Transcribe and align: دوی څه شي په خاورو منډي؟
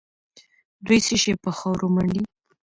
دوی 0.85 0.99
څه 1.07 1.15
شي 1.21 1.33
په 1.43 1.49
خاورو 1.57 1.87
منډي؟ 1.95 2.21